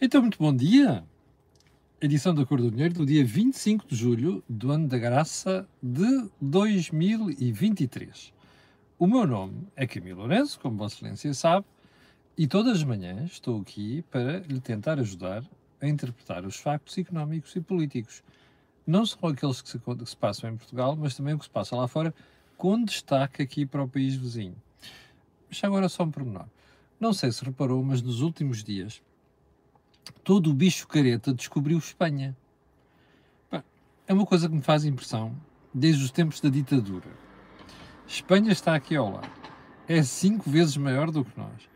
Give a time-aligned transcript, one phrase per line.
[0.00, 1.04] Então, muito bom dia.
[2.00, 6.30] Edição da Cor do Dinheiro do dia 25 de julho do ano da graça de
[6.40, 8.32] 2023.
[8.96, 11.66] O meu nome é Camilo Lourenço, como Vossa Excelência sabe,
[12.36, 15.42] e todas as manhãs estou aqui para lhe tentar ajudar
[15.80, 18.22] a interpretar os factos económicos e políticos.
[18.86, 21.50] Não só aqueles que se, que se passam em Portugal, mas também o que se
[21.50, 22.14] passa lá fora,
[22.56, 24.54] com destaque aqui para o país vizinho.
[25.48, 26.46] Mas agora só um pormenor.
[27.00, 29.02] Não sei se reparou, mas nos últimos dias
[30.24, 32.36] todo o bicho careta descobriu Espanha.
[34.06, 35.34] É uma coisa que me faz impressão
[35.72, 37.08] desde os tempos da ditadura.
[38.06, 39.30] Espanha está aqui ao lado.
[39.86, 41.68] É cinco vezes maior do que nós.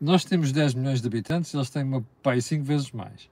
[0.00, 3.30] Nós temos 10 milhões de habitantes, eles têm uma pai cinco vezes mais.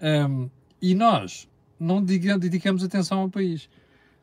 [0.00, 0.48] Um,
[0.80, 3.68] e nós não dedicamos atenção ao país.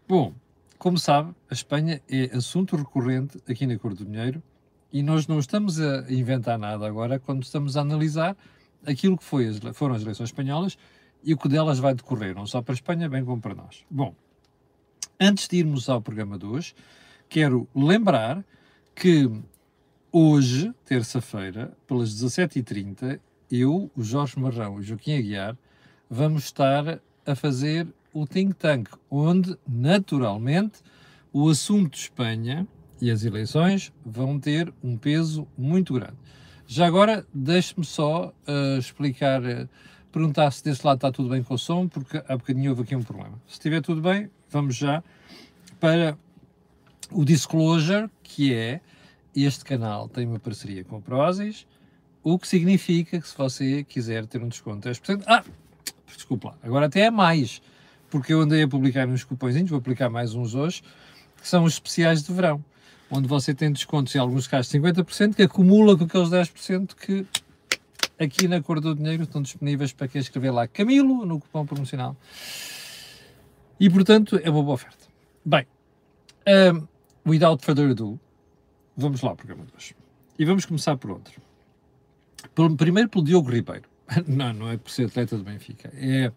[0.07, 0.33] Bom,
[0.77, 4.41] como sabe, a Espanha é assunto recorrente aqui na Cor do Dinheiro
[4.91, 8.37] e nós não estamos a inventar nada agora quando estamos a analisar
[8.85, 10.77] aquilo que foi as, foram as eleições espanholas
[11.23, 13.83] e o que delas vai decorrer, não só para a Espanha, bem como para nós.
[13.89, 14.15] Bom,
[15.19, 16.75] antes de irmos ao programa de hoje,
[17.27, 18.45] quero lembrar
[18.93, 19.29] que
[20.11, 23.19] hoje, terça-feira, pelas 17h30,
[23.51, 25.57] eu, o Jorge Marrão e o Joaquim Aguiar
[26.09, 30.79] vamos estar a fazer o think tank, onde, naturalmente,
[31.33, 32.67] o assunto de Espanha
[33.01, 36.15] e as eleições vão ter um peso muito grande.
[36.67, 39.69] Já agora, deixe-me só uh, explicar, uh,
[40.11, 42.95] perguntar se desse lado está tudo bem com o som, porque há bocadinho houve aqui
[42.95, 43.39] um problema.
[43.45, 45.03] Se estiver tudo bem, vamos já
[45.79, 46.17] para
[47.11, 48.81] o disclosure, que é
[49.35, 51.67] este canal tem uma parceria com a Prozis,
[52.23, 55.43] o que significa que se você quiser ter um desconto de 10%, ah,
[56.07, 57.61] desculpa lá, agora até é mais,
[58.09, 60.81] porque eu andei a publicar uns cupõezinhos, vou aplicar mais uns hoje,
[61.39, 62.63] que são os especiais de verão
[63.09, 67.25] onde você tem descontos em alguns casos de 50%, que acumula com aqueles 10% que
[68.19, 72.15] aqui na Cor do Dinheiro estão disponíveis para quem escrever lá Camilo no cupom promocional.
[73.79, 75.05] E portanto é uma boa oferta.
[75.45, 75.67] Bem,
[76.47, 76.87] um,
[77.29, 78.19] without further ado,
[78.95, 79.95] vamos lá ao programa de hoje.
[80.37, 81.41] E vamos começar por outro.
[82.77, 83.89] Primeiro pelo Diogo Ribeiro.
[84.27, 85.91] Não, não é por ser atleta do Benfica.
[85.95, 86.31] É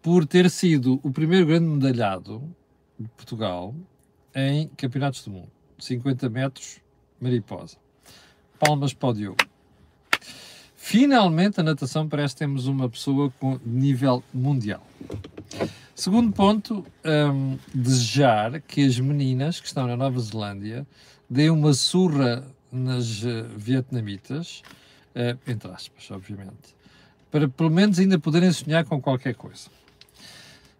[0.00, 2.42] por ter sido o primeiro grande medalhado
[2.98, 3.74] de Portugal
[4.34, 5.50] em campeonatos do mundo.
[5.82, 6.80] 50 metros,
[7.20, 7.76] mariposa.
[8.58, 9.36] Palmas para o Diogo.
[10.76, 14.84] Finalmente, a natação parece que temos uma pessoa com nível mundial.
[15.94, 20.86] Segundo ponto, um, desejar que as meninas que estão na Nova Zelândia
[21.28, 24.62] deem uma surra nas uh, vietnamitas,
[25.14, 26.74] uh, entre aspas, obviamente,
[27.30, 29.70] para pelo menos ainda poderem sonhar com qualquer coisa.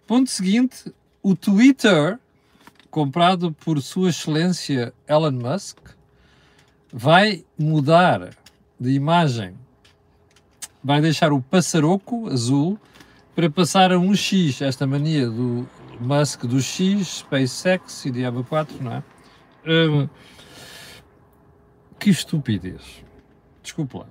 [0.06, 0.92] Ponto seguinte,
[1.22, 2.18] o Twitter
[2.92, 5.78] comprado por Sua Excelência Elon Musk,
[6.92, 8.36] vai mudar
[8.78, 9.54] de imagem.
[10.84, 12.78] Vai deixar o passaroco azul
[13.34, 15.66] para passar a um X, esta mania do
[15.98, 19.03] Musk do X, SpaceX e Diabo 4, não é?
[19.66, 20.06] Um,
[21.98, 23.03] que estupidez.
[23.62, 24.06] Desculpa lá.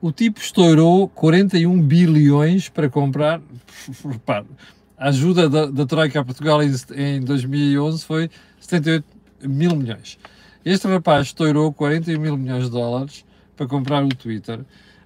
[0.00, 3.40] O tipo estourou 41 bilhões para comprar.
[4.04, 4.46] Repare,
[4.98, 8.30] a ajuda da, da Troika a Portugal em, em 2011 foi
[8.60, 9.04] 78
[9.42, 10.18] mil milhões.
[10.64, 13.24] Este rapaz estourou 41 mil milhões de dólares
[13.56, 14.60] para comprar o Twitter,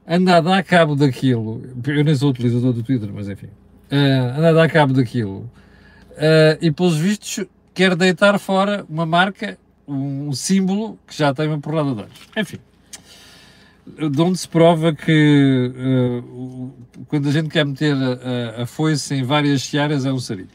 [0.06, 4.48] anda a dar cabo daquilo, eu nem sou utilizador do Twitter, mas enfim, uh, anda
[4.48, 5.48] a dar cabo daquilo,
[6.12, 11.60] uh, e pelos vistos quer deitar fora uma marca, um símbolo que já tem uma
[11.60, 12.18] porrada de anos.
[12.36, 12.58] Enfim,
[13.86, 16.72] de onde se prova que uh,
[17.08, 20.48] quando a gente quer meter a, a, foice em várias searas é um sarilho.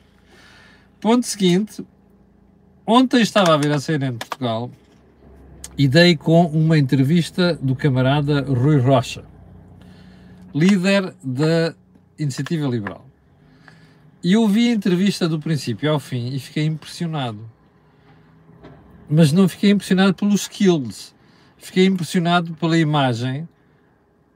[0.99, 1.85] Ponto seguinte,
[2.85, 4.71] ontem estava a ver a cena em Portugal
[5.77, 9.23] e dei com uma entrevista do camarada Rui Rocha,
[10.53, 11.75] líder da
[12.17, 13.05] Iniciativa Liberal.
[14.23, 17.39] E eu vi a entrevista do princípio ao fim e fiquei impressionado.
[19.07, 21.14] Mas não fiquei impressionado pelos skills
[21.65, 23.49] fiquei impressionado pela imagem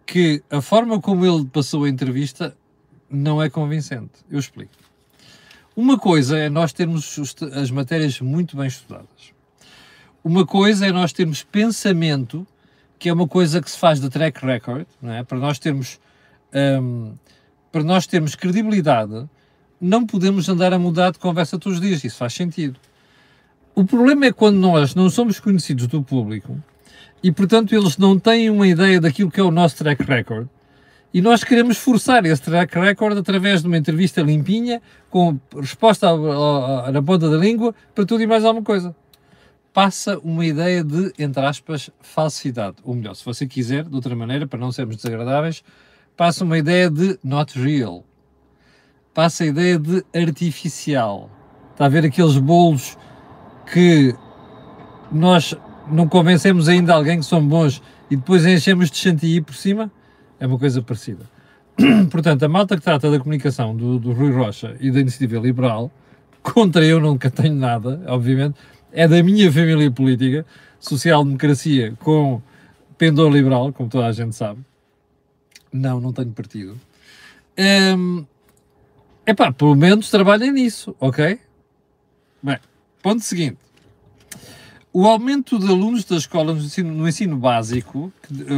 [0.03, 2.57] que a forma como ele passou a entrevista
[3.08, 4.14] não é convincente.
[4.31, 4.72] Eu explico.
[5.76, 7.20] Uma coisa é nós termos
[7.53, 9.31] as matérias muito bem estudadas.
[10.23, 12.47] Uma coisa é nós termos pensamento,
[12.97, 15.23] que é uma coisa que se faz de track record, não é?
[15.23, 15.99] para nós termos
[16.81, 17.14] um,
[17.72, 19.29] para nós termos credibilidade,
[19.79, 22.03] não podemos andar a mudar de conversa todos os dias.
[22.03, 22.79] Isso faz sentido.
[23.76, 26.59] O problema é quando nós não somos conhecidos do público
[27.23, 30.47] e portanto eles não têm uma ideia daquilo que é o nosso track record.
[31.13, 36.07] E nós queremos forçar esse track record através de uma entrevista limpinha, com resposta
[36.91, 38.95] na ponta da língua, para tudo e mais alguma coisa.
[39.73, 42.77] Passa uma ideia de, entre aspas, falsidade.
[42.83, 45.63] Ou melhor, se você quiser, de outra maneira, para não sermos desagradáveis,
[46.16, 48.03] passa uma ideia de not real,
[49.13, 51.29] passa a ideia de artificial.
[51.71, 52.97] Está a ver aqueles bolos
[53.71, 54.13] que
[55.11, 55.55] nós
[55.91, 59.91] não convencemos ainda alguém que são bons e depois enchemos de chantilly por cima?
[60.40, 61.26] É uma coisa parecida.
[62.12, 65.91] Portanto, a malta que trata da comunicação do, do Rui Rocha e da Iniciativa Liberal,
[66.41, 68.56] contra eu nunca tenho nada, obviamente,
[68.91, 70.46] é da minha família política,
[70.80, 72.41] social-democracia com
[72.97, 74.59] pendor liberal, como toda a gente sabe.
[75.72, 76.80] Não, não tenho partido.
[77.56, 78.26] É um,
[79.36, 81.40] pá, pelo menos trabalhem nisso, ok?
[82.41, 82.58] Bem,
[83.02, 83.58] ponto seguinte.
[84.91, 88.12] O aumento de alunos da escola no ensino, no ensino básico,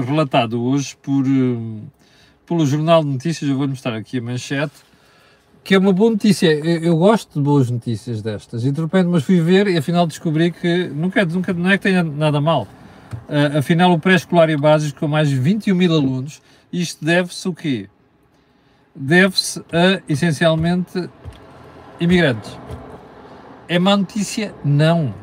[0.08, 1.82] relatado hoje por, um,
[2.46, 4.72] pelo Jornal de Notícias, eu vou mostrar aqui a manchete,
[5.62, 6.48] que é uma boa notícia.
[6.48, 8.64] Eu, eu, gosto de boas notícias destas.
[8.64, 11.84] E de repente, mas fui ver e afinal descobri que nunca, nunca, não é que
[11.84, 12.66] tenha nada mal.
[13.28, 16.42] Uh, afinal, o pré-escolar e básico com mais de 21 mil alunos,
[16.72, 17.90] isto deve-se o quê?
[18.96, 21.10] Deve-se a, essencialmente,
[22.00, 22.58] imigrantes.
[23.68, 24.56] É má notícia?
[24.64, 25.21] Não.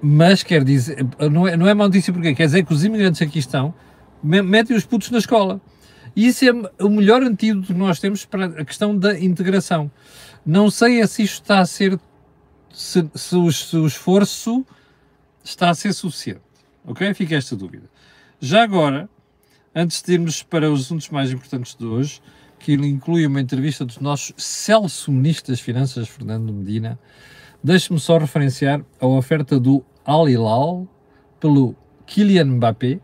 [0.00, 3.20] Mas quer dizer, não é, não é má notícia porque quer dizer que os imigrantes
[3.20, 3.74] aqui estão
[4.22, 5.60] metem os putos na escola.
[6.16, 9.90] E isso é o melhor antídoto que nós temos para a questão da integração.
[10.44, 11.98] Não sei se isto está a ser,
[12.72, 14.66] se, se, o, se o esforço
[15.44, 16.40] está a ser suficiente.
[16.84, 17.12] Ok?
[17.14, 17.88] Fica esta dúvida.
[18.40, 19.08] Já agora,
[19.74, 22.20] antes de irmos para os assuntos mais importantes de hoje,
[22.58, 26.98] que inclui uma entrevista dos nossos Celso Ministro das Finanças, Fernando Medina,
[27.62, 30.86] deixe-me só referenciar a oferta do Al Hilal
[31.40, 31.74] pelo
[32.06, 33.00] Kylian Mbappé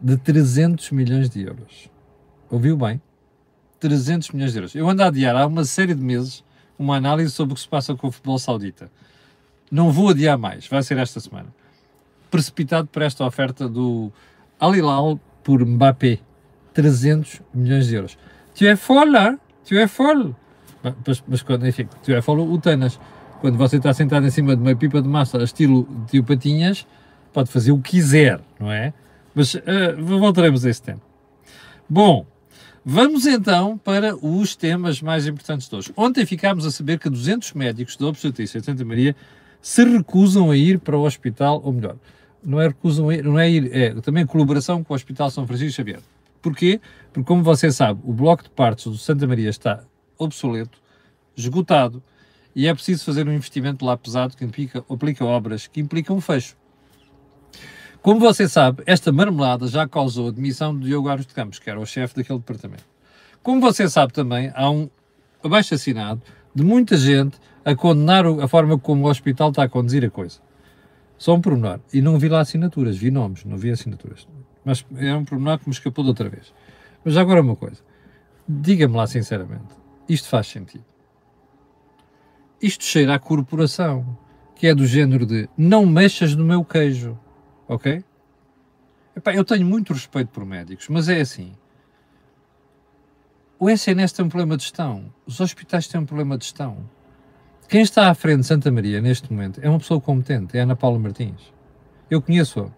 [0.00, 1.90] de 300 milhões de euros.
[2.50, 3.00] Ouviu bem?
[3.78, 4.74] 300 milhões de euros.
[4.74, 6.44] Eu ando a adiar há uma série de meses
[6.78, 8.90] uma análise sobre o que se passa com o futebol saudita.
[9.70, 11.48] Não vou adiar mais, vai ser esta semana.
[12.30, 14.10] Precipitado por esta oferta do
[14.58, 16.20] Al Hilal por Mbappé.
[16.72, 18.18] 300 milhões de euros.
[18.54, 20.34] Tu é folle, tu é folle.
[20.82, 22.98] Mas, mas enfim, tu é folle o Tanas.
[23.40, 26.86] Quando você está sentado em cima de uma pipa de massa estilo tio Patinhas,
[27.32, 28.92] pode fazer o que quiser, não é?
[29.34, 29.60] Mas uh,
[29.96, 31.00] voltaremos a esse tema.
[31.88, 32.26] Bom,
[32.84, 35.92] vamos então para os temas mais importantes de hoje.
[35.96, 39.16] Ontem ficámos a saber que 200 médicos da obstetrícia de Santa Maria
[39.62, 41.96] se recusam a ir para o hospital, ou melhor,
[42.44, 45.46] não é recusam a ir, não é ir, é também colaboração com o Hospital São
[45.46, 46.00] Francisco Xavier.
[46.42, 46.78] Porquê?
[47.10, 49.82] Porque, como você sabe, o bloco de partes do Santa Maria está
[50.18, 50.78] obsoleto,
[51.34, 52.02] esgotado,
[52.54, 54.84] e é preciso fazer um investimento lá pesado que implica,
[55.24, 56.56] obras que implicam um fecho.
[58.02, 61.68] Como você sabe, esta marmelada já causou a demissão de Diogo Aros de Campos, que
[61.68, 62.84] era o chefe daquele departamento.
[63.42, 64.88] Como você sabe também, há um
[65.44, 66.22] abaixo assinado
[66.54, 70.40] de muita gente a condenar a forma como o hospital está a conduzir a coisa.
[71.18, 71.80] Só um pormenor.
[71.92, 74.26] E não vi lá assinaturas, vi nomes, não vi assinaturas.
[74.64, 76.52] Mas é um pormenor que me escapou de outra vez.
[77.04, 77.82] Mas agora uma coisa.
[78.48, 79.74] Diga-me lá sinceramente,
[80.08, 80.89] isto faz sentido?
[82.62, 84.18] Isto cheira à corporação,
[84.54, 87.18] que é do género de não mexas no meu queijo,
[87.66, 88.04] ok?
[89.16, 91.52] Epá, eu tenho muito respeito por médicos, mas é assim.
[93.58, 96.78] O SNS tem um problema de gestão, os hospitais têm um problema de gestão.
[97.66, 100.76] Quem está à frente de Santa Maria neste momento é uma pessoa competente, é Ana
[100.76, 101.52] Paula Martins.
[102.10, 102.68] Eu conheço-a.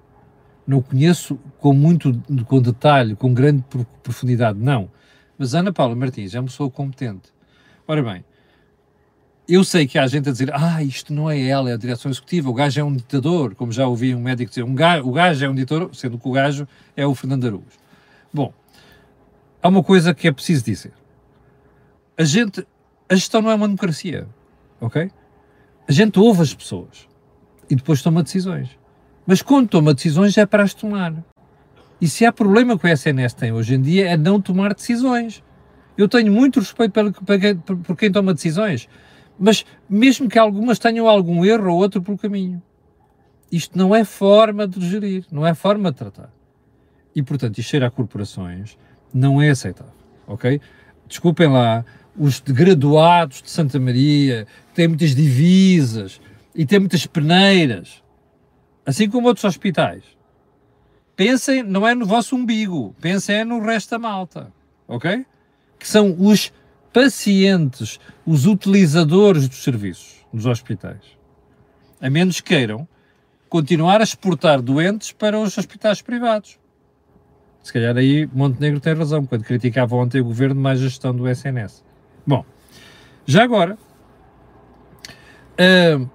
[0.65, 2.13] Não conheço com muito
[2.45, 3.65] com detalhe, com grande
[4.03, 4.89] profundidade, não.
[5.37, 7.33] Mas Ana Paula Martins é uma pessoa competente.
[7.89, 8.25] Ora bem,
[9.49, 12.11] eu sei que há gente a dizer, ah, isto não é ela, é a direção
[12.11, 15.13] executiva, o gajo é um ditador, como já ouvi um médico dizer, um gajo, o
[15.13, 17.67] gajo é um ditador, sendo que o gajo é o Fernando Araújo.
[18.33, 18.53] Bom,
[19.63, 20.93] há uma coisa que é preciso dizer.
[22.17, 22.67] A gente,
[23.09, 24.29] a gestão não é uma democracia,
[24.81, 25.11] ok?
[25.89, 27.09] A gente ouve as pessoas
[27.69, 28.71] e depois toma decisões.
[29.27, 31.15] Mas quando toma decisões é para as tomar.
[32.01, 35.43] E se há problema que o SNS tem hoje em dia é não tomar decisões.
[35.97, 36.93] Eu tenho muito respeito
[37.85, 38.89] por quem toma decisões,
[39.43, 42.63] mas mesmo que algumas tenham algum erro ou outro pelo caminho.
[43.51, 46.33] Isto não é forma de gerir, não é forma de tratar.
[47.13, 48.79] E, portanto, isto cheira a corporações
[49.13, 49.93] não é aceitável,
[50.29, 50.61] ok?
[51.09, 51.85] Desculpem lá,
[52.17, 56.21] os graduados de Santa Maria têm muitas divisas
[56.55, 58.01] e têm muitas peneiras,
[58.87, 60.05] assim como outros hospitais.
[61.17, 64.53] Pensem, não é no vosso umbigo, pensem é no resto da malta,
[64.87, 65.27] ok?
[65.81, 66.53] Que são os
[66.93, 71.03] pacientes, os utilizadores dos serviços dos hospitais.
[72.01, 72.87] A menos queiram
[73.49, 76.59] continuar a exportar doentes para os hospitais privados.
[77.63, 81.29] Se calhar aí Montenegro tem razão, quando criticava ontem o governo mais a gestão do
[81.29, 81.85] SNS.
[82.27, 82.45] Bom,
[83.25, 83.79] já agora,
[85.53, 86.11] uh,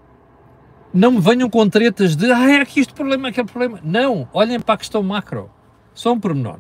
[0.94, 3.80] não me venham com tretas de ah, é aqui este problema, aquele problema.
[3.84, 5.50] Não, olhem para a questão macro.
[5.94, 6.60] Só um pormenor.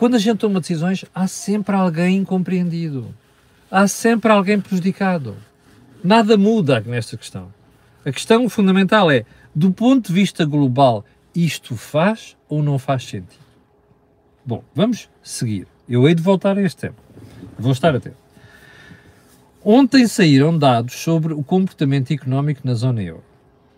[0.00, 3.14] Quando a gente toma decisões, há sempre alguém incompreendido.
[3.70, 5.36] Há sempre alguém prejudicado.
[6.02, 7.52] Nada muda nesta questão.
[8.02, 11.04] A questão fundamental é, do ponto de vista global,
[11.34, 13.44] isto faz ou não faz sentido?
[14.42, 15.66] Bom, vamos seguir.
[15.86, 16.96] Eu hei de voltar a este tema.
[17.58, 18.16] Vou estar atento.
[19.62, 23.22] Ontem saíram dados sobre o comportamento económico na zona euro,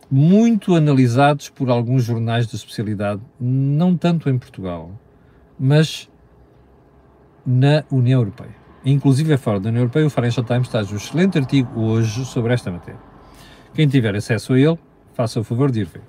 [0.08, 4.92] muito analisados por alguns jornais de especialidade, não tanto em Portugal,
[5.58, 6.08] mas
[7.46, 8.54] na União Europeia.
[8.84, 12.52] Inclusive é fora da União Europeia, o Financial Times traz um excelente artigo hoje sobre
[12.52, 13.00] esta matéria.
[13.74, 14.78] Quem tiver acesso a ele,
[15.14, 16.02] faça o favor de ir ver.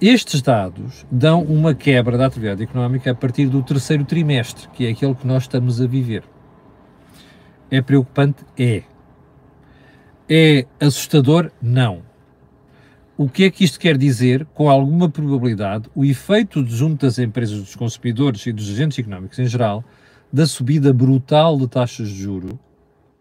[0.00, 4.90] Estes dados dão uma quebra da atividade económica a partir do terceiro trimestre, que é
[4.90, 6.22] aquele que nós estamos a viver.
[7.70, 8.44] É preocupante?
[8.58, 8.82] É.
[10.28, 11.50] É assustador?
[11.62, 12.02] Não.
[13.18, 14.44] O que é que isto quer dizer?
[14.52, 19.46] Com alguma probabilidade, o efeito junto das empresas, dos consumidores e dos agentes económicos em
[19.46, 19.82] geral,
[20.30, 22.60] da subida brutal de taxas de juro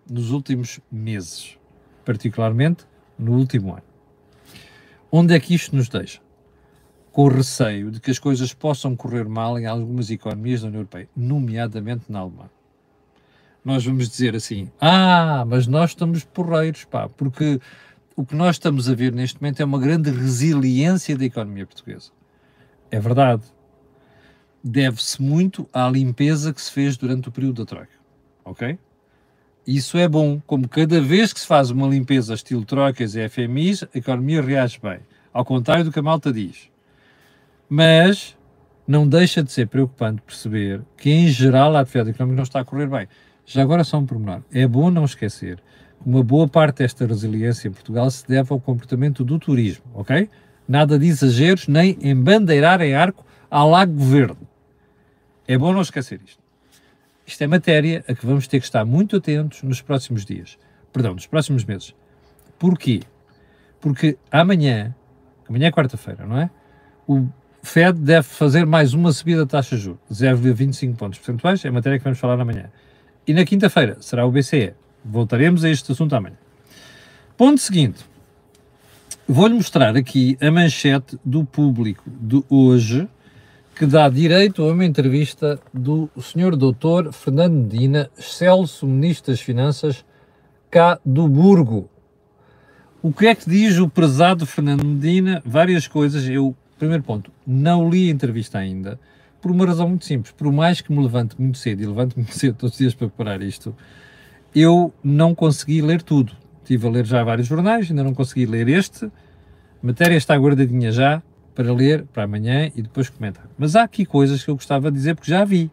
[0.09, 1.57] nos últimos meses,
[2.03, 2.85] particularmente
[3.17, 3.83] no último ano.
[5.09, 6.19] Onde é que isto nos deixa?
[7.13, 10.79] Com o receio de que as coisas possam correr mal em algumas economias da União
[10.79, 12.51] Europeia, nomeadamente na Alemanha.
[13.63, 17.61] Nós vamos dizer assim: ah, mas nós estamos porreiros, pá, porque
[18.15, 22.11] o que nós estamos a ver neste momento é uma grande resiliência da economia portuguesa.
[22.89, 23.43] É verdade.
[24.63, 27.93] Deve-se muito à limpeza que se fez durante o período da Troika.
[28.45, 28.79] Ok?
[29.67, 30.39] Isso é bom.
[30.47, 34.79] Como cada vez que se faz uma limpeza estilo trocas e FMIs, a economia reage
[34.81, 34.99] bem.
[35.33, 36.69] Ao contrário do que a malta diz.
[37.67, 38.37] Mas
[38.87, 42.65] não deixa de ser preocupante perceber que, em geral, a atividade económica não está a
[42.65, 43.07] correr bem.
[43.45, 44.41] Já agora só um pormenor.
[44.51, 45.61] É bom não esquecer
[46.03, 50.29] uma boa parte desta resiliência em Portugal se deve ao comportamento do turismo, ok?
[50.67, 54.37] Nada de exageros, nem embandeirar em arco ao Lago Verde.
[55.47, 56.43] É bom não esquecer isto.
[57.25, 60.57] Isto é matéria a que vamos ter que estar muito atentos nos próximos dias.
[60.91, 61.95] Perdão, nos próximos meses.
[62.57, 63.01] Porquê?
[63.79, 64.95] Porque amanhã,
[65.47, 66.49] amanhã é quarta-feira, não é?
[67.07, 67.27] O
[67.61, 71.97] Fed deve fazer mais uma subida da taxa de juros, 0,25 pontos percentuais, é matéria
[71.97, 72.69] que vamos falar amanhã.
[73.27, 74.73] E na quinta-feira será o BCE,
[75.05, 76.35] Voltaremos a este assunto amanhã.
[77.37, 78.03] Ponto seguinte.
[79.27, 83.07] Vou-lhe mostrar aqui a manchete do público de hoje,
[83.75, 86.55] que dá direito a uma entrevista do Sr.
[86.55, 87.11] Dr.
[87.11, 90.03] Fernando Medina, excelso Ministro das Finanças,
[90.71, 91.89] cá do Burgo.
[93.01, 95.41] O que é que diz o prezado Fernando Medina?
[95.45, 96.27] Várias coisas.
[96.27, 98.99] Eu, primeiro ponto, não li a entrevista ainda,
[99.39, 100.31] por uma razão muito simples.
[100.31, 103.07] Por mais que me levante muito cedo, e levante muito cedo todos os dias para
[103.07, 103.75] preparar isto,
[104.55, 106.31] eu não consegui ler tudo.
[106.63, 109.05] Estive a ler já vários jornais, ainda não consegui ler este.
[109.05, 109.11] A
[109.83, 111.21] matéria está guardadinha já
[111.53, 113.47] para ler para amanhã e depois comentar.
[113.57, 115.69] Mas há aqui coisas que eu gostava de dizer porque já vi.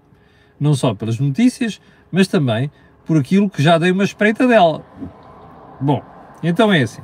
[0.59, 2.71] Não só pelas notícias, mas também
[3.07, 4.85] por aquilo que já dei uma espreita dela.
[5.81, 6.03] Bom,
[6.43, 7.03] então é assim.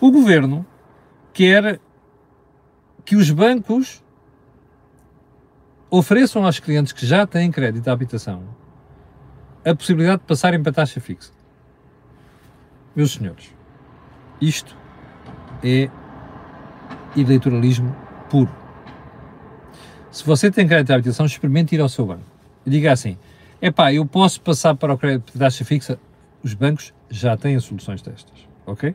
[0.00, 0.64] O governo
[1.32, 1.80] quer
[3.04, 4.02] que os bancos
[5.90, 8.42] ofereçam aos clientes que já têm crédito à habitação
[9.64, 11.32] a possibilidade de passarem para taxa fixa.
[12.94, 13.52] Meus senhores,
[14.40, 14.76] isto
[15.62, 15.88] é
[17.16, 17.94] eleitoralismo
[18.28, 18.54] puro.
[20.10, 22.24] Se você tem crédito de habitação, experimente ir ao seu banco
[22.64, 23.18] e diga assim:
[23.60, 25.98] epá, eu posso passar para o crédito de taxa fixa?
[26.42, 28.94] Os bancos já têm soluções destas, ok?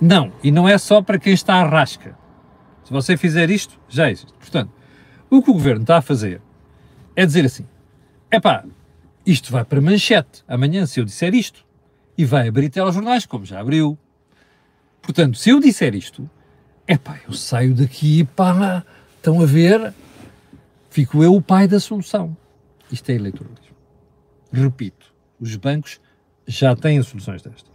[0.00, 2.16] Não, e não é só para quem está à rasca.
[2.82, 4.32] Se você fizer isto, já existe.
[4.32, 4.72] Portanto,
[5.28, 6.40] o que o governo está a fazer
[7.14, 7.66] é dizer assim:
[8.32, 8.64] epá,
[9.24, 11.64] isto vai para manchete amanhã, se eu disser isto.
[12.16, 13.98] E vai abrir telejornais, como já abriu.
[15.00, 16.28] Portanto, se eu disser isto,
[16.86, 18.84] é pá, eu saio daqui, pá,
[19.16, 19.94] estão a ver,
[20.90, 22.36] fico eu o pai da solução.
[22.92, 23.76] Isto é eleitoralismo.
[24.52, 26.00] Repito, os bancos
[26.46, 27.70] já têm soluções destas.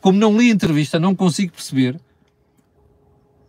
[0.00, 1.98] Como não li a entrevista, não consigo perceber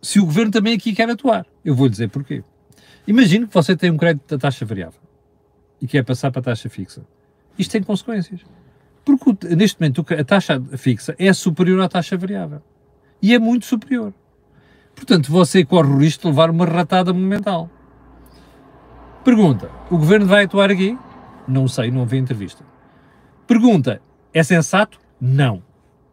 [0.02, 1.46] se o governo também aqui quer atuar.
[1.64, 2.42] Eu vou lhe dizer porquê.
[3.06, 5.09] Imagino que você tem um crédito da taxa variável
[5.80, 7.02] e quer passar para a taxa fixa.
[7.58, 8.40] Isto tem consequências.
[9.04, 12.62] Porque neste momento a taxa fixa é superior à taxa variável.
[13.22, 14.12] E é muito superior.
[14.94, 17.70] Portanto, você corre o risco de levar uma ratada monumental.
[19.24, 20.98] Pergunta: o governo vai atuar aqui?
[21.46, 22.64] Não sei, não vi entrevista.
[23.46, 24.00] Pergunta:
[24.32, 25.00] é sensato?
[25.20, 25.62] Não.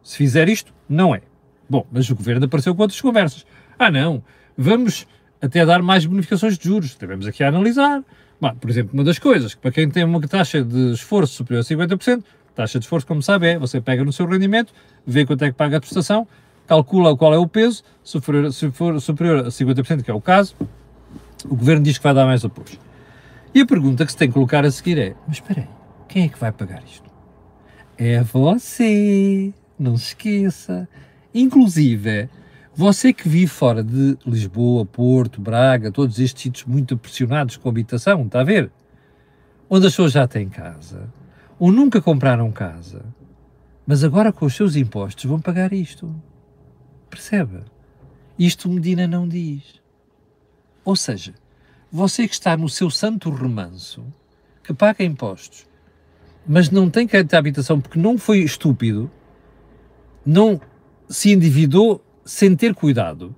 [0.02, 1.22] Se fizer isto, não é.
[1.68, 3.46] Bom, mas o governo apareceu com outras conversas.
[3.78, 4.22] Ah, não,
[4.56, 5.06] vamos
[5.40, 6.94] até dar mais bonificações de juros.
[6.96, 8.02] Devemos aqui a analisar.
[8.40, 11.60] Bom, por exemplo, uma das coisas, que para quem tem uma taxa de esforço superior
[11.60, 12.22] a 50%,
[12.54, 14.72] taxa de esforço, como sabe, é você pega no seu rendimento,
[15.06, 16.26] vê quanto é que paga a prestação,
[16.66, 20.20] calcula qual é o peso, se for, se for superior a 50%, que é o
[20.20, 20.54] caso,
[21.44, 22.78] O governo diz que vai dar mais apoio.
[23.54, 25.68] E a pergunta que se tem que colocar a seguir é: mas espera aí,
[26.08, 27.08] quem é que vai pagar isto?
[27.96, 30.88] É você, não se esqueça.
[31.34, 32.28] Inclusive,
[32.78, 38.24] você que vive fora de Lisboa, Porto, Braga, todos estes sítios muito pressionados com habitação,
[38.24, 38.70] está a ver?
[39.68, 41.12] Onde as pessoas já têm casa,
[41.58, 43.04] ou nunca compraram casa,
[43.84, 46.14] mas agora com os seus impostos vão pagar isto.
[47.10, 47.64] Percebe?
[48.38, 49.82] Isto Medina não diz.
[50.84, 51.34] Ou seja,
[51.90, 54.06] você que está no seu santo remanso,
[54.62, 55.66] que paga impostos,
[56.46, 59.10] mas não tem crédito de habitação porque não foi estúpido,
[60.24, 60.60] não
[61.08, 63.34] se endividou sem ter cuidado,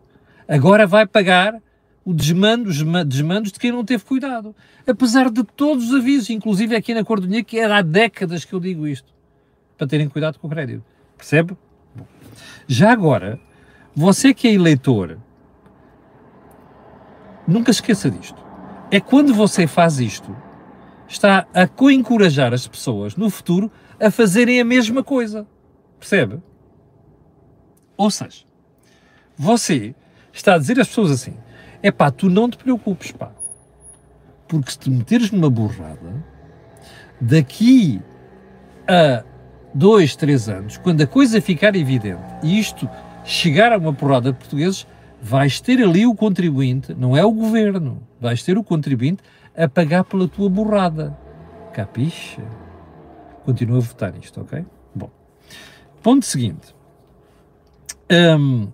[0.48, 1.62] agora vai pagar
[2.04, 4.52] o desmando, os desmandos de quem não teve cuidado.
[4.84, 8.58] Apesar de todos os avisos, inclusive aqui na Cordonha, que era há décadas que eu
[8.58, 9.14] digo isto,
[9.78, 10.82] para terem cuidado com o crédito.
[11.16, 11.56] Percebe?
[11.94, 12.04] Bom.
[12.66, 13.38] Já agora,
[13.94, 15.18] você que é eleitor,
[17.46, 18.42] nunca esqueça disto.
[18.90, 20.36] É quando você faz isto,
[21.06, 23.70] está a co-encorajar as pessoas no futuro
[24.00, 25.46] a fazerem a mesma coisa.
[25.96, 26.42] Percebe?
[27.96, 28.49] Ou seja,
[29.40, 29.94] você
[30.34, 31.34] está a dizer às pessoas assim:
[31.82, 33.32] é pá, tu não te preocupes, pá,
[34.46, 36.22] porque se te meteres numa borrada,
[37.18, 38.02] daqui
[38.86, 39.24] a
[39.72, 42.86] dois, três anos, quando a coisa ficar evidente e isto
[43.24, 44.86] chegar a uma porrada de portugueses,
[45.22, 49.22] vais ter ali o contribuinte, não é o governo, vais ter o contribuinte
[49.56, 51.16] a pagar pela tua borrada.
[51.72, 52.42] Capiche?
[53.46, 54.66] Continua a votar isto, ok?
[54.94, 55.08] Bom.
[56.02, 56.74] Ponto seguinte.
[58.10, 58.68] Um,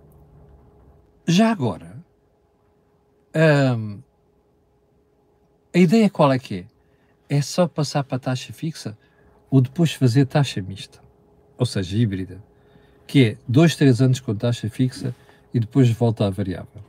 [1.27, 1.97] já agora,
[3.77, 4.01] um,
[5.75, 6.67] a ideia qual é que
[7.29, 7.37] é?
[7.37, 8.97] É só passar para a taxa fixa
[9.51, 11.01] ou depois fazer taxa mista,
[11.59, 12.43] ou seja, híbrida,
[13.07, 15.15] que é dois, três anos com taxa fixa
[15.53, 16.83] e depois volta à variável.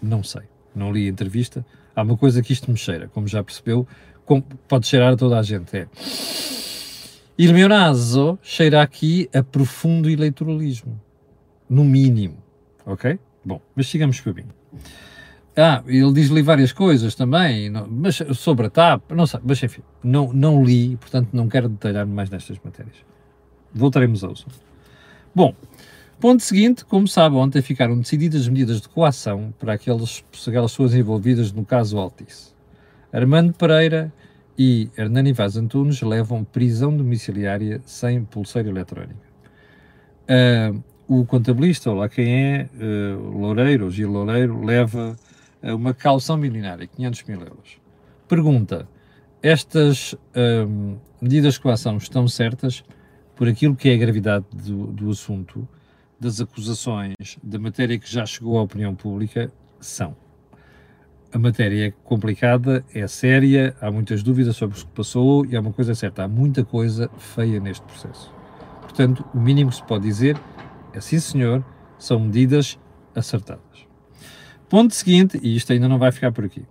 [0.00, 0.42] Não sei,
[0.74, 1.64] não li a entrevista.
[1.94, 3.86] Há uma coisa que isto me cheira, como já percebeu,
[4.24, 5.76] como pode cheirar a toda a gente.
[5.76, 5.88] É.
[7.36, 7.52] Il
[8.42, 11.00] cheira aqui a profundo eleitoralismo,
[11.68, 12.36] no mínimo,
[12.84, 13.18] ok?
[13.44, 14.44] Bom, mas sigamos para mim.
[15.56, 20.32] Ah, ele diz-lhe várias coisas também, mas sobre a TAP, não sei, mas enfim, não,
[20.32, 22.96] não li, portanto não quero detalhar mais nestas matérias.
[23.74, 24.58] Voltaremos ao assunto.
[25.34, 25.54] Bom,
[26.20, 31.50] Ponto seguinte, como sabe, ontem ficaram decididas medidas de coação para aqueles, aquelas pessoas envolvidas
[31.50, 32.52] no caso Altice.
[33.10, 34.12] Armando Pereira
[34.56, 39.18] e Hernani Vaz Antunes levam prisão domiciliária sem pulseira eletrónica.
[40.28, 45.18] Uh, o contabilista, ou lá quem é, uh, Loureiro, Gil Loureiro, leva
[45.60, 47.80] uh, uma calção milionária, 500 mil euros.
[48.28, 48.88] Pergunta,
[49.42, 52.84] estas uh, medidas de coação estão certas
[53.34, 55.68] por aquilo que é a gravidade do, do assunto
[56.20, 60.14] das acusações da matéria que já chegou à opinião pública são.
[61.32, 65.60] A matéria é complicada, é séria, há muitas dúvidas sobre o que passou e há
[65.60, 68.32] uma coisa certa, há muita coisa feia neste processo.
[68.82, 70.36] Portanto, o mínimo que se pode dizer
[70.92, 71.64] é sim senhor,
[71.98, 72.78] são medidas
[73.14, 73.86] acertadas.
[74.68, 76.64] Ponto seguinte, e isto ainda não vai ficar por aqui.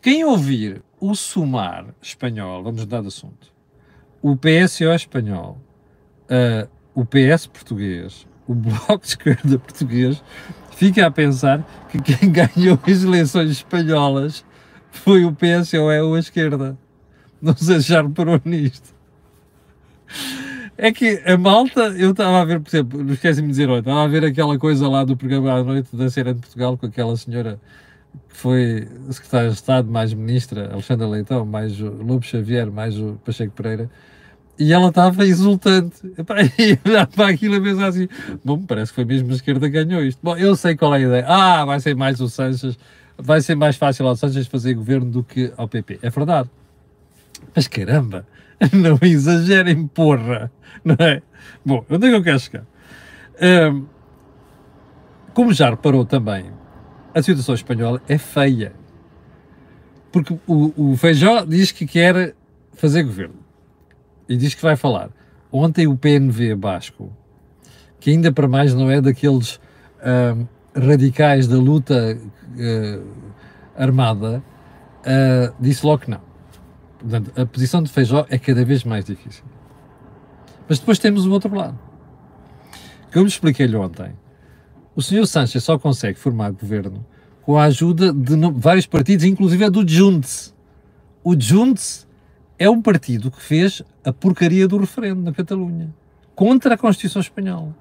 [0.00, 3.52] Quem ouvir o SUMAR espanhol, vamos mudar de assunto,
[4.22, 5.58] o PSO espanhol,
[6.24, 10.22] uh, o PS português, o Bloco de Esquerda português
[10.70, 14.44] fica a pensar que quem ganhou as eleições espanholas
[14.90, 16.78] foi o PSOE ou a esquerda.
[17.40, 18.93] Não se já reparou nisto.
[20.76, 24.02] É que a malta, eu estava a ver, por exemplo, esqueci-me de dizer ontem, estava
[24.02, 27.16] a ver aquela coisa lá do programa à noite da Cena de Portugal com aquela
[27.16, 27.60] senhora
[28.28, 33.20] que foi secretária de Estado, mais ministra, Alexandra Leitão, mais o Lobo Xavier, mais o
[33.24, 33.88] Pacheco Pereira,
[34.58, 35.96] e ela estava exultante.
[36.58, 38.08] E para aquilo e pensar assim:
[38.44, 40.18] bom, parece que foi mesmo a esquerda que ganhou isto.
[40.22, 41.24] Bom, eu sei qual é a ideia.
[41.26, 42.78] Ah, vai ser mais o Sanches,
[43.16, 46.00] vai ser mais fácil ao Sanches fazer governo do que ao PP.
[46.02, 46.50] É verdade.
[47.54, 48.26] Mas caramba,
[48.72, 50.50] não exagerem, porra,
[50.84, 51.22] não é?
[51.64, 52.66] Bom, onde é que eu quero chegar?
[53.40, 53.86] Um,
[55.32, 56.46] como já reparou também,
[57.14, 58.72] a situação espanhola é feia.
[60.12, 62.34] Porque o, o Feijó diz que quer
[62.74, 63.34] fazer governo
[64.28, 65.10] e diz que vai falar.
[65.50, 67.12] Ontem o PNV Basco,
[67.98, 73.06] que ainda para mais não é daqueles uh, radicais da luta uh,
[73.76, 74.42] armada,
[75.00, 76.33] uh, disse logo que não.
[77.04, 79.44] Portanto, a posição de Feijó é cada vez mais difícil.
[80.66, 81.78] Mas depois temos o outro lado.
[83.12, 84.12] Como expliquei-lhe ontem,
[84.96, 87.04] o senhor Sánchez só consegue formar governo
[87.42, 90.54] com a ajuda de vários partidos, inclusive a do Junts.
[91.22, 92.08] O Junts
[92.58, 95.94] é um partido que fez a porcaria do referendo na Catalunha
[96.34, 97.76] contra a Constituição Espanhola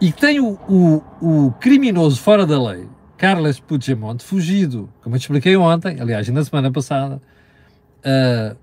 [0.00, 5.22] e tem o, o, o criminoso fora da lei Carles Puigdemont, fugido, como eu te
[5.22, 7.20] expliquei ontem, aliás, na semana passada,
[8.04, 8.56] a,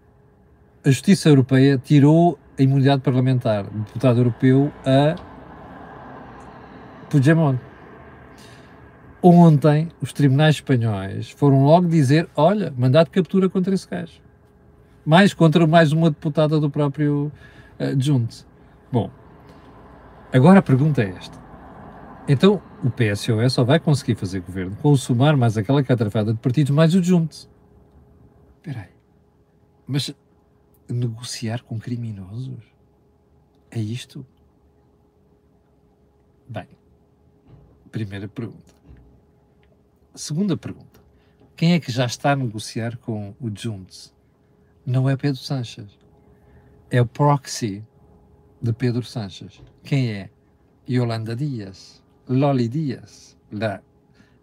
[0.86, 5.16] a Justiça Europeia tirou a imunidade parlamentar do deputado europeu a
[7.10, 7.60] Puigdemont.
[9.24, 14.20] Ontem, os tribunais espanhóis foram logo dizer: olha, mandado de captura contra esse gajo.
[15.06, 17.32] Mais contra mais uma deputada do próprio
[17.80, 18.46] uh, Junte.
[18.92, 19.10] Bom,
[20.34, 21.41] agora a pergunta é esta.
[22.28, 26.40] Então, o PSOE só vai conseguir fazer governo com o somar mais aquela catrafada de
[26.40, 27.50] partidos mais o Junte.
[28.58, 28.94] Espera aí.
[29.88, 30.14] Mas
[30.88, 32.64] negociar com criminosos?
[33.72, 34.26] É isto?
[36.48, 36.68] Bem,
[37.92, 38.76] primeira pergunta.
[40.14, 41.00] Segunda pergunta.
[41.56, 44.14] Quem é que já está a negociar com o Junts?
[44.86, 45.98] Não é Pedro Sanches.
[46.90, 47.84] É o proxy
[48.62, 49.62] de Pedro Sanches.
[49.84, 50.30] Quem é?
[50.90, 52.01] Yolanda Dias.
[52.32, 53.38] Loli Dias.
[53.52, 53.82] La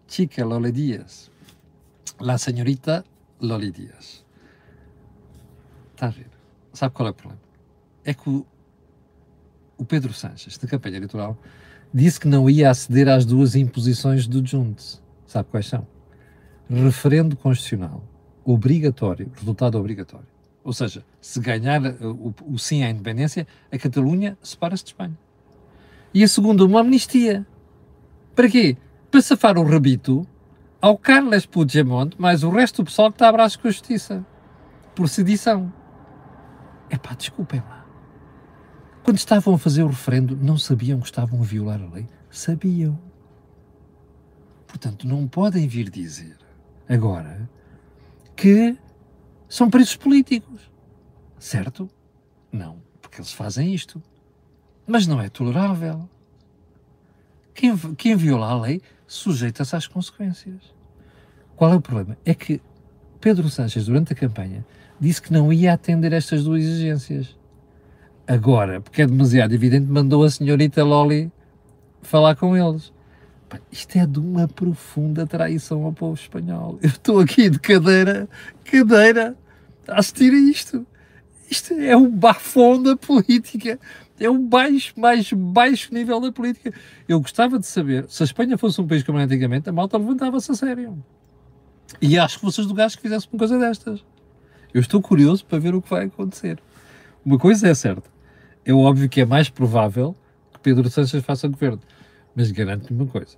[0.07, 1.31] chica Loli Dias.
[2.19, 3.03] La senhorita
[3.41, 4.23] Loli Dias.
[5.93, 6.29] Está a ver?
[6.73, 7.41] Sabe qual é o problema?
[8.05, 8.45] É que o,
[9.77, 11.37] o Pedro Sanches, da campanha eleitoral,
[11.93, 15.85] disse que não ia aceder às duas imposições do Junts Sabe quais são?
[16.69, 18.03] Referendo constitucional
[18.43, 20.25] obrigatório, resultado obrigatório.
[20.63, 25.17] Ou seja, se ganhar uh, o, o sim à independência, a Catalunha separa-se de Espanha.
[26.13, 27.45] E a segunda, uma amnistia.
[28.39, 28.77] Para quê?
[29.11, 30.25] Para safar o rabito
[30.79, 34.25] ao Carles Puigdemont, mais o resto do pessoal que está a braços com a justiça.
[34.95, 35.73] Por sedição.
[36.89, 37.85] É pá, desculpem lá.
[39.03, 42.07] Quando estavam a fazer o referendo, não sabiam que estavam a violar a lei?
[42.29, 42.97] Sabiam.
[44.65, 46.37] Portanto, não podem vir dizer
[46.87, 47.49] agora
[48.37, 48.77] que
[49.49, 50.71] são presos políticos.
[51.37, 51.89] Certo?
[52.49, 54.01] Não, porque eles fazem isto.
[54.87, 56.07] Mas não é tolerável.
[57.53, 60.61] Quem, quem viola a lei sujeita-se às consequências.
[61.55, 62.17] Qual é o problema?
[62.23, 62.61] É que
[63.19, 64.65] Pedro Sánchez, durante a campanha,
[64.99, 67.37] disse que não ia atender estas duas exigências.
[68.27, 71.31] Agora, porque é demasiado evidente, mandou a senhorita Loli
[72.01, 72.93] falar com eles.
[73.71, 76.77] Isto é de uma profunda traição ao povo espanhol.
[76.81, 78.29] Eu estou aqui de cadeira,
[78.63, 79.35] cadeira,
[79.87, 80.85] a assistir a isto.
[81.49, 83.79] Isto é o bafão da política.
[84.19, 86.73] É o baixo, mais baixo nível da política.
[87.07, 90.51] Eu gostava de saber, se a Espanha fosse um país como antigamente, a malta levantava-se
[90.51, 91.01] a sério.
[92.01, 94.03] E acho que vocês do gajo que fizesse uma coisa destas.
[94.73, 96.61] Eu estou curioso para ver o que vai acontecer.
[97.25, 98.09] Uma coisa é certa.
[98.65, 100.15] É óbvio que é mais provável
[100.53, 101.79] que Pedro Sánchez faça governo.
[102.35, 103.37] Mas garanto-lhe uma coisa: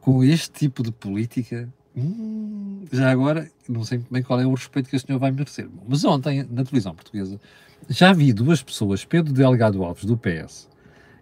[0.00, 4.88] com este tipo de política, hum, já agora, não sei bem qual é o respeito
[4.88, 5.68] que o senhor vai merecer.
[5.88, 7.40] Mas ontem, na televisão portuguesa,
[7.88, 10.68] já vi duas pessoas, Pedro Delgado Alves, do PS,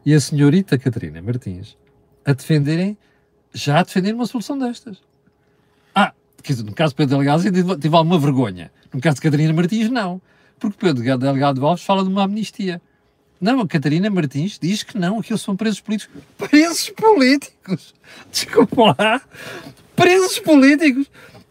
[0.04, 1.76] e a senhorita Catarina Martins,
[2.24, 2.96] a defenderem,
[3.52, 4.98] já a defenderem uma solução destas.
[5.94, 6.12] Ah,
[6.64, 8.70] no caso de Pedro Delgado, tive, tive alguma vergonha.
[8.92, 10.20] No caso de Catarina Martins, não.
[10.59, 12.81] Porque Pedro Delgado Alves fala de uma amnistia.
[13.40, 16.22] Não, a Catarina Martins diz que não, que eles são presos políticos.
[16.37, 17.94] Presos políticos!
[18.33, 19.22] Desculpa lá!
[19.98, 21.11] Presos políticos!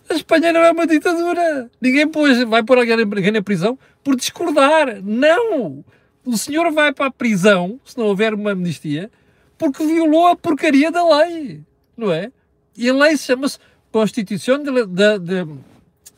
[0.10, 1.70] A Espanha não é uma ditadura!
[1.82, 5.02] Ninguém pôs, vai pôr alguém na prisão por discordar!
[5.04, 5.84] Não!
[6.24, 9.12] O senhor vai para a prisão, se não houver uma amnistia,
[9.58, 11.62] porque violou a porcaria da lei!
[11.98, 12.32] Não é?
[12.78, 13.60] E a lei chama-se
[13.92, 15.48] Constituição de, de, de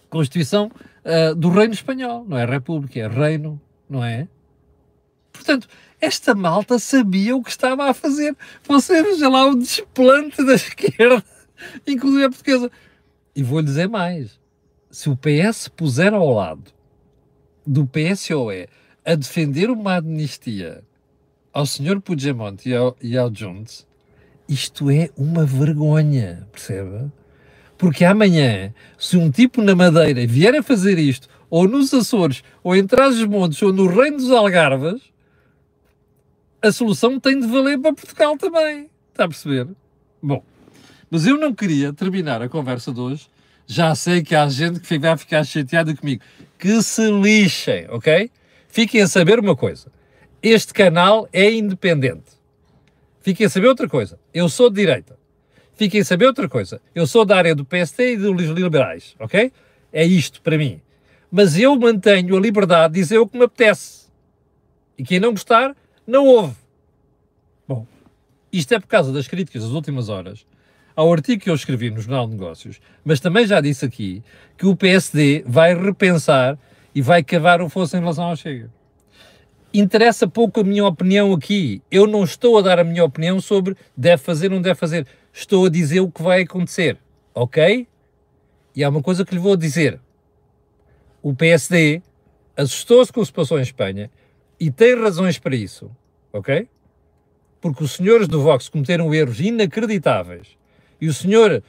[0.07, 0.71] Constituição
[1.03, 2.25] uh, do Reino Espanhol.
[2.27, 4.27] Não é República, é Reino, não é?
[5.33, 5.67] Portanto,
[5.99, 8.35] esta malta sabia o que estava a fazer.
[8.67, 11.23] Você veja lá o desplante da esquerda,
[11.87, 12.71] inclusive a portuguesa.
[13.35, 14.39] E vou-lhe dizer mais:
[14.89, 16.71] se o PS puser ao lado
[17.65, 18.67] do PSOE
[19.05, 20.83] a defender uma amnistia
[21.53, 21.99] ao Sr.
[22.01, 23.29] Puigdemont e ao, e ao
[24.49, 27.11] isto é uma vergonha, percebe?
[27.77, 32.75] Porque amanhã, se um tipo na Madeira vier a fazer isto, ou nos Açores, ou
[32.75, 35.01] em Trás-os-Montes, ou no Reino dos Algarves,
[36.61, 38.89] a solução tem de valer para Portugal também.
[39.11, 39.67] Está a perceber?
[40.21, 40.43] Bom,
[41.09, 43.27] mas eu não queria terminar a conversa de hoje.
[43.65, 46.23] Já sei que há gente que vai ficar chateada comigo.
[46.57, 48.31] Que se lixem, ok?
[48.67, 49.91] Fiquem a saber uma coisa.
[50.41, 52.31] Este canal é independente.
[53.21, 54.19] Fiquem a saber outra coisa.
[54.33, 55.17] Eu sou de direita.
[55.75, 56.81] Fiquem a saber outra coisa.
[56.93, 59.51] Eu sou da área do PST e dos liberais, ok?
[59.91, 60.81] É isto para mim.
[61.31, 64.07] Mas eu mantenho a liberdade de dizer o que me apetece.
[64.97, 66.55] E quem não gostar, não houve.
[67.67, 67.85] Bom,
[68.51, 70.45] isto é por causa das críticas das últimas horas
[70.99, 74.21] ao artigo que eu escrevi no Jornal de Negócios, mas também já disse aqui
[74.57, 76.59] que o PSD vai repensar
[76.93, 78.69] e vai cavar o fosso em relação ao Chega.
[79.73, 81.81] Interessa pouco a minha opinião aqui.
[81.89, 85.07] Eu não estou a dar a minha opinião sobre deve fazer ou não deve fazer.
[85.31, 86.97] estou a dizer o que vai acontecer,
[87.33, 87.87] ok?
[88.75, 90.01] E há uma coisa que lhe vou dizer.
[91.23, 92.01] O PSD
[92.57, 94.11] assustou-se com o que se passou em Espanha
[94.59, 95.89] e tem razões para isso,
[96.33, 96.67] ok?
[97.61, 100.59] Porque os senhores do Vox cometeram erros inacreditáveis
[101.01, 101.63] e o senhor,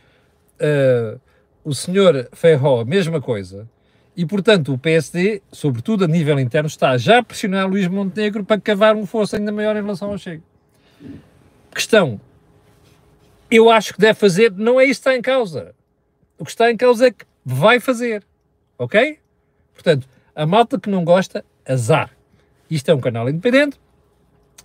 [0.61, 1.21] uh,
[1.65, 3.69] o senhor Ferro, a mesma coisa.
[4.17, 8.61] E, portanto, o PSD, sobretudo a nível interno, está já a pressionar Luís Montenegro para
[8.61, 10.43] cavar um fosso ainda maior em relação ao Chega.
[11.73, 12.21] Questão.
[13.51, 15.75] Eu acho que deve fazer, não é isso que está em causa.
[16.39, 18.25] O que está em causa é que vai fazer.
[18.79, 19.19] Ok?
[19.75, 22.11] Portanto, a malta que não gosta, azar.
[22.71, 23.81] Isto é um canal independente.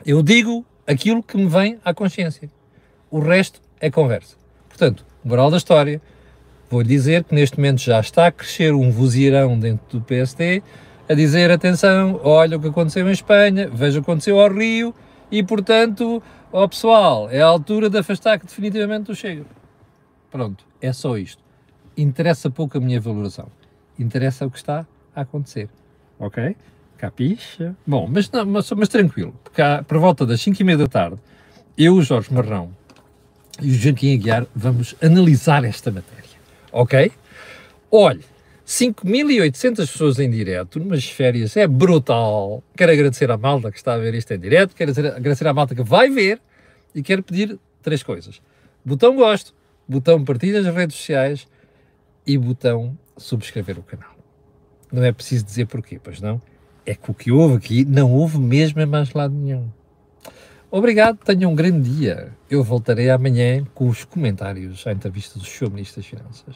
[0.06, 2.50] Eu digo aquilo que me vem à consciência.
[3.10, 4.36] O resto é conversa.
[4.76, 6.02] Portanto, moral da história,
[6.70, 10.62] vou dizer que neste momento já está a crescer um vozeirão dentro do PSD
[11.08, 14.94] a dizer, atenção, olha o que aconteceu em Espanha, veja o que aconteceu ao Rio
[15.32, 19.46] e, portanto, ó pessoal, é a altura de afastar definitivamente o Chega.
[20.30, 21.42] Pronto, é só isto.
[21.96, 23.48] Interessa pouco a minha valoração.
[23.98, 24.86] Interessa o que está
[25.16, 25.70] a acontecer.
[26.20, 26.54] Ok?
[26.98, 27.78] Capixa?
[27.88, 30.88] Bom, mas, não, mas, mas tranquilo, porque há, por volta das 5 e meia da
[30.88, 31.18] tarde,
[31.78, 32.72] eu, o Jorge Marrão
[33.62, 36.24] e o Joaquim Aguiar vamos analisar esta matéria.
[36.72, 37.12] Ok?
[37.92, 38.24] Olhe,
[38.68, 42.64] 5.800 pessoas em direto, numas férias, é brutal.
[42.76, 45.76] Quero agradecer à malta que está a ver isto em direto, quero agradecer à malta
[45.76, 46.40] que vai ver
[46.94, 48.42] e quero pedir três coisas.
[48.84, 49.54] Botão gosto,
[49.88, 51.48] botão partilha nas redes sociais
[52.26, 54.16] e botão subscrever o canal.
[54.92, 56.42] Não é preciso dizer porquê, pois não?
[56.86, 59.68] é que o que houve aqui não houve mesmo em mais lado nenhum.
[60.78, 62.34] Obrigado, tenham um grande dia.
[62.50, 66.56] Eu voltarei amanhã com os comentários à entrevista do Show Ministro das Finanças.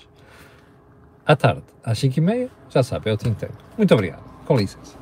[1.26, 3.50] À tarde, às 5h30, já sabe, é o Tank.
[3.78, 4.22] Muito obrigado.
[4.46, 4.99] Com licença.